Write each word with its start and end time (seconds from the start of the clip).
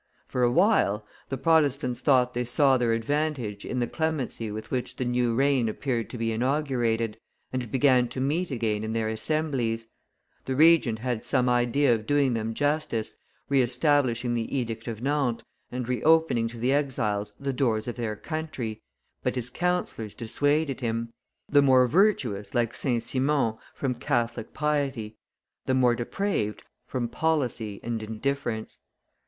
For 0.25 0.41
a 0.41 0.51
while 0.51 1.05
the 1.29 1.37
Protestants 1.37 2.01
thought 2.01 2.33
they 2.33 2.43
saw 2.43 2.75
their 2.75 2.91
advantage 2.91 3.63
in 3.63 3.77
the 3.77 3.85
clemency 3.85 4.49
with 4.49 4.71
which 4.71 4.95
the 4.95 5.05
new 5.05 5.35
reign 5.35 5.69
appeared 5.69 6.09
to 6.09 6.17
be 6.17 6.31
inaugurated, 6.31 7.19
and 7.53 7.69
began 7.71 8.07
to 8.07 8.19
meet 8.19 8.49
again 8.49 8.83
in 8.83 8.93
their 8.93 9.09
assemblies; 9.09 9.85
the 10.45 10.55
Regent 10.55 10.97
had 10.97 11.23
some 11.23 11.47
idea 11.47 11.93
of 11.93 12.07
doing 12.07 12.33
them 12.33 12.55
justice, 12.55 13.15
re 13.47 13.61
establishing 13.61 14.33
the 14.33 14.57
Edict 14.57 14.87
of 14.87 15.03
Nantes, 15.03 15.43
and 15.71 15.87
re 15.87 16.01
opening 16.01 16.47
to 16.47 16.57
the 16.57 16.73
exiles 16.73 17.33
the 17.39 17.53
doors 17.53 17.87
of 17.87 17.95
their 17.95 18.15
country, 18.15 18.81
but 19.21 19.35
his 19.35 19.51
councillors 19.51 20.15
dissuaded 20.15 20.81
him; 20.81 21.13
the 21.47 21.61
more 21.61 21.85
virtuous, 21.85 22.55
like 22.55 22.73
St. 22.73 23.03
Simon, 23.03 23.53
from 23.75 23.93
Catholic 23.93 24.51
piety, 24.51 25.19
the 25.67 25.75
more 25.75 25.93
depraved 25.93 26.63
from 26.87 27.07
policy 27.07 27.79
and 27.83 28.01
indifference. 28.01 28.79